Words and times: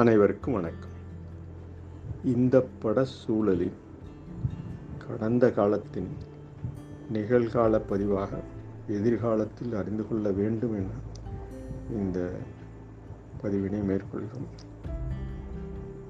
அனைவருக்கும் 0.00 0.52
வணக்கம். 0.52 0.90
இந்த 2.24 2.66
பட 2.78 3.04
சூழலில் 3.04 3.72
கடந்த 5.08 5.50
காலத்தின் 5.50 6.16
நிகழ்கால 7.12 7.80
பதிவாக 7.88 8.28
எதிர்காலத்தில் 8.86 9.74
அறிந்து 9.74 10.08
கொள்ள 10.08 10.30
வேண்டும் 10.30 10.74
என 10.74 10.86
இந்த 11.90 12.38
பதிவினை 13.42 13.82
மேற்கொள்கிறோம். 13.84 14.48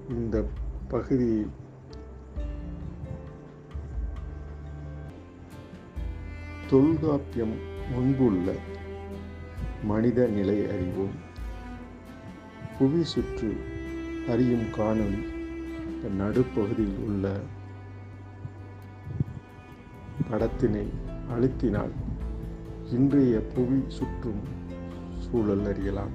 இந்த 0.08 0.46
பகுதி 0.88 1.46
தொல்காப்பியம் 6.70 7.54
முன்புள்ள 7.92 8.54
மனித 9.84 10.26
நிலை 10.26 10.68
அறிவோம். 10.68 11.28
புவி 12.78 13.04
சுற்று 13.04 13.78
அறியும் 14.30 14.66
காணொளி. 14.78 15.20
நடுப்பகுதியில் 16.18 16.98
உள்ள 17.06 17.32
படத்தினை 20.30 20.84
அழுத்தினால் 21.34 21.94
இன்றைய 22.90 23.42
புவி 23.54 23.80
சுற்றும் 23.88 24.42
சூழல் 25.18 25.66
அறியலாம். 25.66 26.14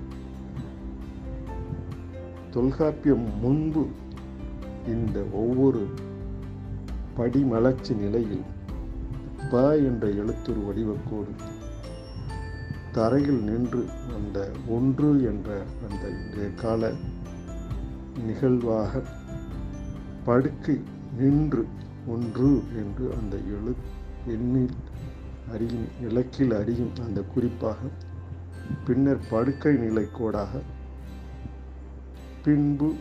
தொல்காப்பியம் 2.51 3.39
முன்பு 3.39 3.87
இந்த 4.87 5.23
ஒவ்வொரு 5.33 5.87
படிமலர்ச்சி 7.17 7.95
நிலையில் 7.95 8.45
ப 9.51 9.77
என்ற 9.77 10.07
எழுத்துரு 10.07 10.61
வடிவக்கோடு 10.67 11.33
தரையில் 12.91 13.41
நின்று 13.43 13.85
அந்த 14.15 14.51
ஒன்று 14.67 15.09
என்ற 15.23 15.63
அந்த 15.87 16.03
இன்றைய 16.07 16.49
கால 16.55 16.91
நிகழ்வாக 18.19 19.01
படுக்கை 20.25 20.81
நின்று 21.17 21.65
ஒன்று 22.07 22.61
என்று 22.75 23.13
அந்த 23.13 23.37
எழு 23.37 23.75
எண்ணில் 24.27 24.75
அறியும் 25.51 25.87
இலக்கில் 26.01 26.53
அறியும் 26.59 26.89
அந்த 27.05 27.21
குறிப்பாக 27.21 27.77
பின்னர் 28.85 29.27
படுக்கை 29.29 29.75
நிலை 29.75 30.05
கோடாக 30.05 30.47
பின்பு 32.43 32.93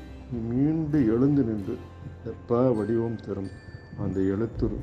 மீண்டு 0.49 1.07
எழுந்து 1.07 1.43
நின்று 1.43 1.77
இந்த 2.17 2.33
ப 2.47 2.73
வடிவம் 2.73 3.21
தரும் 3.27 3.49
அந்த 3.99 4.21
எழுத்துரு. 4.21 4.77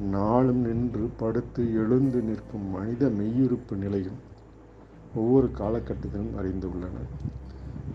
நாளும் 0.00 0.56
நின்று 0.56 1.10
படுத்து 1.16 1.74
எழுந்து 1.74 2.20
நிற்கும் 2.20 2.70
மனித 2.70 3.08
மெய்யிருப்பு 3.08 3.76
நிலையும் 3.76 4.20
ஒவ்வொரு 5.14 5.50
காலகட்டத்திலும் 5.58 6.36
அறிந்து 6.36 6.70
உள்ளனர். 6.70 7.42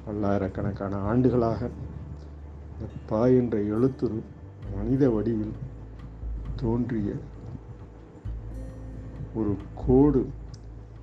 பல்லாயிரக்கணக்கான 0.05 0.95
ஆண்டுகளாக 0.95 1.69
இந்த 2.71 2.89
ப 3.05 3.29
என்ற 3.29 3.57
எழுத்துரு 3.57 4.19
மனித 4.75 5.09
வடிவில் 5.09 5.55
தோன்றிய 6.55 7.13
ஒரு 9.33 9.55
கோடு 9.75 10.25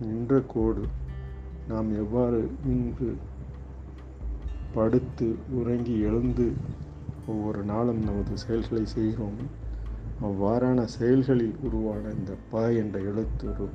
நின்ற 0.01 0.41
கோடு. 0.41 0.84
நாம் 1.69 1.97
எவ்வாறு 1.97 2.48
இன்று 2.65 3.17
படுத்து 4.75 5.34
உறங்கி 5.50 6.00
எழுந்து 6.00 6.53
ஒவ்வொரு 7.27 7.62
நாளும் 7.62 8.03
நமது 8.03 8.37
செயல்களை 8.37 8.87
செய்கிறோம் 8.87 9.39
அவ்வாறான 10.23 10.84
செயல்களில் 10.84 11.56
உருவான 11.62 12.11
இந்த 12.19 12.34
ப 12.50 12.73
என்ற 12.73 13.00
எழுத்துரு 13.00 13.69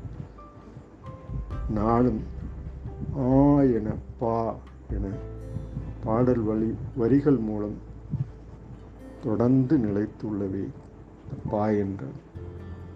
நாளும் 1.70 2.22
ஆ 3.18 3.62
என 3.62 3.96
பா 4.20 4.56
என 4.94 5.09
பாடல் 6.03 6.39
வழி 6.39 6.75
வரிகள் 6.96 7.38
மூலம் 7.38 7.78
தொடர்ந்து 9.24 9.78
நிலைத்துள்ளவை 9.78 10.68
பா 11.50 11.68
என்ற 11.68 12.06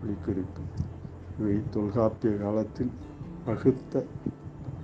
ஒளிக்குறிப்பு 0.03 0.63
இவை 1.39 1.61
தொல்காப்பிய 1.71 2.37
காலத்தில் 2.37 2.91
வகுத்த 3.45 4.05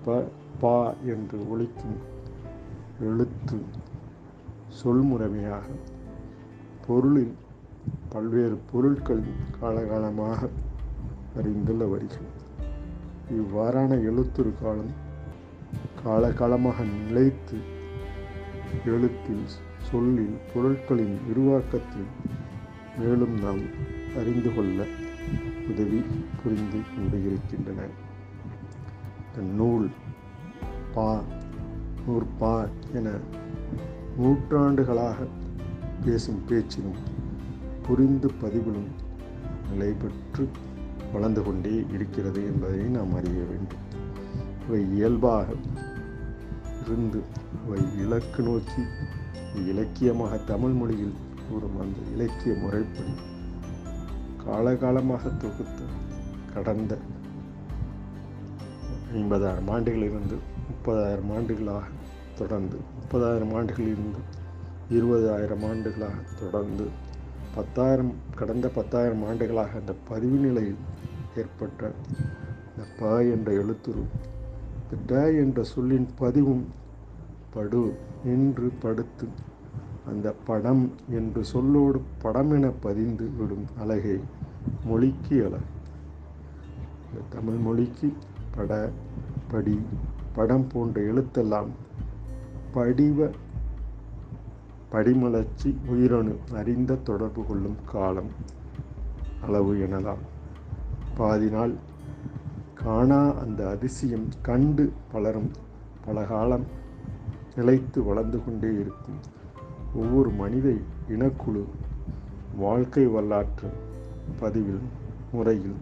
ப 0.06 0.24
பா 0.60 0.94
என்று 1.06 1.38
ஒழிக்கும் 1.38 2.00
எழுத்து 3.02 3.62
சொல்முறைமையாக 4.84 5.64
பொருளில் 6.88 7.34
பல்வேறு 8.10 8.60
பொருட்கள் 8.72 9.22
காலகாலமாக 9.62 10.50
அறிந்துள்ள 11.36 11.86
வரிகள். 11.86 12.30
இவ்வாறான 13.32 13.96
எழுத்துரு 14.02 14.54
காலம் 14.62 15.10
காலகாலமாக 16.06 16.84
நிலைத்து 17.08 17.58
எழுத்தில் 18.86 19.44
சொல்லில் 19.92 20.38
பொருட்களின் 20.54 21.18
விரிவாக்கத்தில் 21.28 22.08
மேலும் 22.98 23.36
நாம் 23.44 23.62
அறிந்து 24.18 24.56
கொள்ள 24.56 24.86
உதவி 25.70 26.02
புரிந்து 26.44 26.80
கொண்டு 26.96 27.18
இருக்கின்றன 27.26 27.82
நூல் 29.56 29.90
பா 30.94 31.22
நூற்பா 32.08 32.70
என 32.94 33.12
நூற்றாண்டுகளாக 34.18 35.28
பேசும் 36.06 36.42
பேச்சிலும் 36.48 37.00
புரிந்து 37.88 38.32
பதிவிலும் 38.42 38.92
நிலை 39.72 39.92
பெற்று 39.92 40.50
வளர்ந்து 41.14 41.44
கொண்டே 41.44 41.86
இருக்கிறது 41.94 42.44
என்பதை 42.44 42.80
நாம் 42.80 43.16
அறிய 43.16 43.44
வேண்டும். 43.44 43.90
இவை 44.68 44.94
இயல்பாக 44.94 45.46
இருந்து 46.86 47.20
அவை 47.60 47.80
இலக்கு 47.98 48.42
நோக்கி 48.44 48.84
இலக்கியமாக 49.66 50.38
தமிழ் 50.46 50.72
மொழியில் 50.72 51.18
கூறும் 51.42 51.78
அந்த 51.80 52.00
இலக்கிய 52.16 52.54
முறைப்படி 52.56 53.14
காலகாலமாக 54.46 55.34
தொகுத்த 55.38 55.80
கடந்த 56.54 56.94
ஐம்பதாயிரம் 59.14 59.72
ஆண்டுகளிலிருந்து 59.72 60.38
முப்பதாயிரம் 60.70 61.32
ஆண்டுகளாக 61.32 61.88
தொடர்ந்து 62.36 62.78
முப்பதாயிரம் 62.98 63.54
ஆண்டுகளிலிருந்து 63.54 64.22
இருபதாயிரம் 64.90 65.66
ஆண்டுகளாக 65.66 66.18
தொடர்ந்து 66.40 66.86
பத்தாயிரம் 67.56 68.14
கடந்த 68.36 68.68
பத்தாயிரம் 68.70 69.24
ஆண்டுகளாக 69.24 69.80
அந்த 69.80 69.94
பதிவு 70.10 70.38
நிலையில் 70.38 70.82
ஏற்பட்ட 71.36 71.82
இந்த 72.68 72.84
ப 73.00 73.10
என்ற 73.32 73.50
எழுத்துரு 73.54 74.04
ட 75.08 75.38
என்ற 75.38 75.64
சொல்லின் 75.64 76.08
பதிவும் 76.16 76.66
படு 77.50 77.82
நின்று 78.24 78.72
படுத்து. 78.80 79.28
அந்த 80.06 80.36
படம் 80.46 80.92
என்று 81.10 81.42
சொல்லோடு 81.54 82.00
படம் 82.22 82.52
என 82.52 82.70
பதிந்து 82.70 83.30
விடும் 83.38 83.66
அழகை 83.76 84.18
மொழிக்கு 84.84 85.36
அழகு 85.46 85.70
இந்த 87.08 87.26
தமிழ் 87.30 87.60
மொழிக்கு 87.66 88.14
பட 88.52 88.72
படி 89.48 89.76
படம் 90.34 90.68
போன்ற 90.68 91.02
எழுத்தெல்லாம் 91.02 91.70
படிவ 92.72 93.30
படிமலர்ச்சி 94.92 95.70
உயிரணு 95.86 96.36
அறிந்த 96.52 96.96
தொடர்பு 96.96 97.46
கொள்ளும் 97.46 97.78
காலம் 97.86 98.32
அளவு 99.42 99.74
எனலாம். 99.76 100.24
பாதி 101.16 101.50
நாள் 101.50 101.74
காணா 102.84 103.34
அந்த 103.34 103.70
அதிசயம் 103.70 104.28
கண்டு 104.42 104.94
பலரும் 105.12 105.52
பல 106.06 106.24
காலம் 106.24 106.66
நிலைத்து 107.56 108.04
வளர்ந்து 108.04 108.46
கொண்டே 108.46 108.74
இருக்கும். 108.74 109.20
ஒவ்வொரு 109.96 110.30
மனித 110.30 110.74
இனக்குழு 111.10 111.64
வாழ்க்கை 112.58 113.06
வரலாற்று 113.06 113.70
பதிவில் 114.40 114.80
முறையில் 115.32 115.76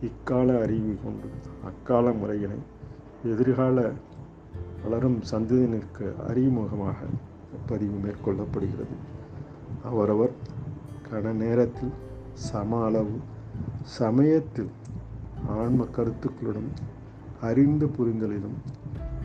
இக்கால 0.00 0.60
அறிவு 0.62 0.96
கொண்டு 1.04 1.28
அக்கால 1.64 2.10
முறையினை 2.10 2.56
எதிர்கால 3.24 3.90
வளரும் 4.82 5.22
சந்ததியினருக்கு 5.30 6.12
அறிமுகமாக 6.28 6.96
பதிவு 7.66 7.98
மேற்கொள்ளப்படுகிறது. 7.98 8.96
அவரவர் 9.84 10.30
கன 11.10 11.32
நேரத்தில் 11.32 11.92
சம 12.32 12.84
அளவு 12.84 13.18
சமயத்தில் 13.82 14.70
ஆன்ம 15.48 15.84
கருத்துக்களுடன் 15.84 16.70
அறிந்து 17.40 17.86
புரிந்தலிலும் 17.86 18.56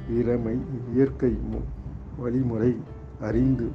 இறமை 0.10 0.58
இயற்கை 0.94 1.38
வழிமுறை 2.18 2.78
அறிந்து 3.22 3.72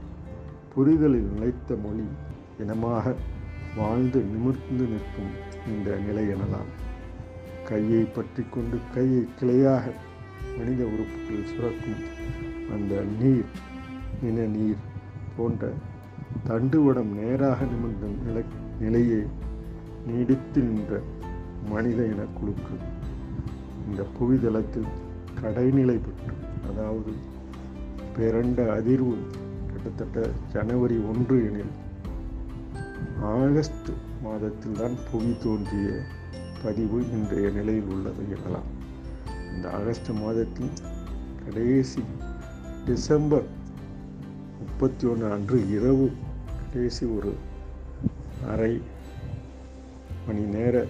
புரிதலில் 0.75 1.33
நிலைத்த 1.33 1.77
மொழி 1.77 2.05
இனமாக 2.59 3.15
வாழ்ந்து 3.77 4.21
நிமிர்ந்து 4.21 4.87
நிற்கும் 4.87 5.33
இந்த 5.67 5.97
நிலை 5.97 6.29
எனலாம். 6.29 6.71
கையை 7.69 8.05
பற்றி 8.05 8.45
கொண்டு 8.51 8.79
கையை 8.95 9.29
கிளையாக 9.41 9.93
மனித 10.59 10.85
உறுப்புகளில் 10.85 11.45
சுரக்கும் 11.45 12.05
அந்த 12.73 13.05
நீர் 13.21 13.45
நின 14.25 14.47
நீர் 14.47 14.77
போன்ற 15.37 15.73
தண்டுவடம் 16.47 17.13
நேராக 17.15 17.65
நிமிர்ந்த 17.65 18.07
நிலை 18.27 18.45
நிலையே 18.81 19.27
நீடித்து 20.07 20.63
நின்ற 20.63 21.01
மனித 21.67 22.03
இனக்குழுக்கு 22.03 22.77
இந்த 23.89 24.03
புவிதளத்தில் 24.19 24.89
கடைநிலை 25.43 25.99
பெற்று 25.99 26.35
அதாவது 26.69 27.13
பிறண்ட 28.17 28.63
அதிர்வு 28.63 29.17
கிட்டத்தட்ட 29.73 30.31
ஜனவரி 30.53 30.97
ஒன்று 30.97 31.45
எனில் 31.45 31.75
ஆகஸ்ட் 33.21 33.91
மாதத்தில் 34.23 34.73
தான் 34.73 34.97
புவி 35.13 35.37
தோன்றிய 35.43 36.03
பதிவு 36.63 37.11
இன்றைய 37.13 37.51
நிலையில் 37.51 37.85
உள்ளது 37.85 38.23
எனலாம். 38.23 38.69
இந்த 39.55 39.71
ஆகஸ்ட் 39.71 40.11
மாதத்தில் 40.11 40.71
கடைசி 41.45 42.03
டிசம்பர் 42.85 43.47
முப்பத்தி 44.59 45.07
ஒன்று 45.07 45.33
அன்று 45.33 45.71
இரவு 45.71 46.11
கடைசி 46.73 47.07
ஒரு 47.07 47.35
அரை 48.49 48.81
மணி 50.27 50.41
நேர 50.41 50.87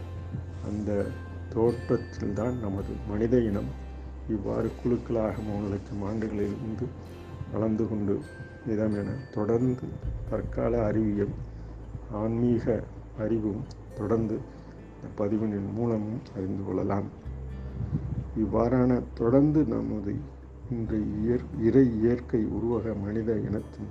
அந்த 0.68 0.90
தோற்றத்தில் 1.52 2.32
தான் 2.32 2.56
நமது 2.58 2.92
மனித 3.08 3.40
இனம் 3.40 3.70
இவ்வாறு 4.28 4.70
குழுக்களாக 4.80 5.34
மூணு 5.48 5.66
லட்சம் 5.68 6.02
ஆண்டுகளிலிருந்து 6.02 6.86
வளர்ந்து 7.52 7.88
கொண்டு 7.88 8.14
இதம் 8.66 8.94
என 8.94 9.10
தொடர்ந்து 9.34 9.86
தற்கால 10.30 10.84
அறிவியல் 10.84 11.34
ஆன்மீக 12.12 12.64
அறிவும் 13.18 13.62
தொடர்ந்து 13.96 14.36
இந்த 14.94 15.08
பதிவினின் 15.18 15.70
மூலமும் 15.74 16.20
அறிந்து 16.36 16.64
கொள்ளலாம். 16.66 17.08
இவ்வாறான 18.36 19.02
தொடர்ந்து 19.14 19.64
நமது 19.64 20.14
இன்று 20.70 20.98
இயற் 21.20 21.46
இறை 21.66 21.84
இயற்கை 22.00 22.42
உருவக 22.56 22.94
மனித 23.04 23.32
இனத்தின் 23.48 23.90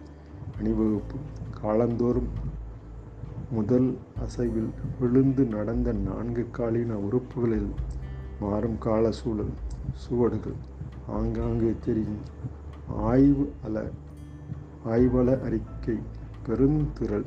அணிவகுப்பு 0.60 1.18
காலந்தோறும் 1.62 2.30
முதல் 3.52 3.98
அசைவில் 4.22 4.70
விழுந்து 5.00 5.46
நடந்த 5.46 5.92
நான்கு 5.92 6.48
காலின 6.58 6.94
உறுப்புகளில் 6.94 7.70
மாறும் 8.40 8.78
கால 8.78 9.12
சூழல் 9.12 9.54
சுவடுகள் 9.94 10.58
ஆங்காங்கே 11.08 11.74
தெரியும். 11.86 12.20
ஆய்வு 12.88 13.54
அல 13.64 13.90
ஆய்வள 14.86 15.40
அறிக்கை 15.42 15.98
பெருந்திரள் 16.48 17.26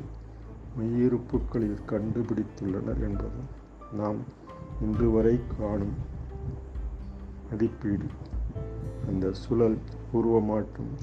மெய்யிருப்புகளில் 0.79 1.77
கண்டுபிடித்துள்ளனர் 1.87 3.01
என்பது 3.01 3.41
நாம் 3.93 4.15
இன்று 4.81 5.11
வரை 5.11 5.39
காணும் 5.59 5.95
மதிப்பீடு. 7.51 8.05
அந்த 9.07 9.33
சுழல் 9.33 9.77
உருவமாற்றும் 10.13 10.93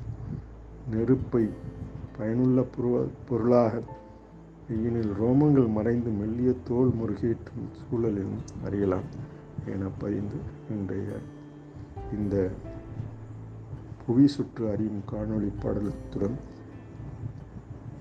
நெருப்பை 0.91 1.49
பயனுள்ள 2.19 2.65
பொருளாக 3.29 3.83
வெயினில் 4.71 5.13
ரோமங்கள் 5.21 5.73
மறைந்து 5.73 6.11
மெல்லிய 6.11 6.55
தோல் 6.65 6.91
முருகேற்றும் 7.01 7.69
சூழலிலும் 7.79 8.41
அறியலாம் 8.65 9.07
என 9.67 9.89
பதிந்து 9.99 10.37
இன்றைய 10.71 11.17
இந்த 12.19 12.51
புவி 14.07 14.27
சுற்று 14.27 14.71
அறியும் 14.71 15.01
காணொளி 15.13 15.53
பாடலத்துடன் 15.63 16.37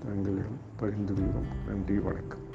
தங்களிடம் 0.06 0.60
பகிர்ந்து 0.76 1.14
கொள்கிறோம் 1.14 1.50
நன்றி 1.68 1.98
வணக்கம். 1.98 2.47